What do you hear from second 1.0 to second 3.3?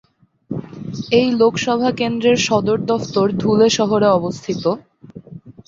এই লোকসভা কেন্দ্রের সদর দফতর